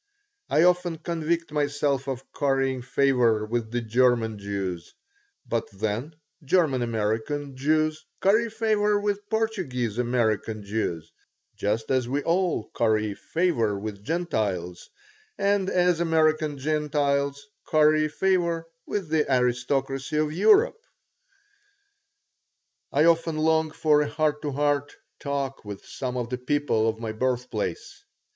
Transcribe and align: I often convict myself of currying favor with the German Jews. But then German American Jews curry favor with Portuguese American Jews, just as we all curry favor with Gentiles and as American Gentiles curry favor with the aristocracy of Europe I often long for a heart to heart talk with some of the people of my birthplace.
I 0.49 0.63
often 0.63 0.97
convict 0.97 1.51
myself 1.51 2.07
of 2.07 2.23
currying 2.33 2.81
favor 2.81 3.45
with 3.45 3.69
the 3.69 3.81
German 3.81 4.39
Jews. 4.39 4.95
But 5.47 5.69
then 5.69 6.15
German 6.43 6.81
American 6.81 7.55
Jews 7.55 8.03
curry 8.19 8.49
favor 8.49 8.99
with 8.99 9.29
Portuguese 9.29 9.99
American 9.99 10.63
Jews, 10.63 11.11
just 11.55 11.91
as 11.91 12.09
we 12.09 12.23
all 12.23 12.71
curry 12.73 13.13
favor 13.13 13.77
with 13.77 14.03
Gentiles 14.03 14.89
and 15.37 15.69
as 15.69 15.99
American 15.99 16.57
Gentiles 16.57 17.45
curry 17.67 18.07
favor 18.07 18.65
with 18.87 19.07
the 19.09 19.31
aristocracy 19.31 20.17
of 20.17 20.33
Europe 20.33 20.81
I 22.91 23.03
often 23.05 23.37
long 23.37 23.69
for 23.69 24.01
a 24.01 24.09
heart 24.09 24.41
to 24.41 24.51
heart 24.53 24.95
talk 25.19 25.63
with 25.63 25.85
some 25.85 26.17
of 26.17 26.29
the 26.31 26.39
people 26.39 26.89
of 26.89 26.97
my 26.97 27.11
birthplace. 27.11 28.03